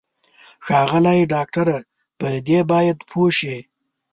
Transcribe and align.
ښاغلی 0.65 1.19
ډاکټره 1.33 1.77
په 2.19 2.27
دې 2.47 2.59
باید 2.71 2.97
پوه 3.09 3.29
شې. 3.37 3.57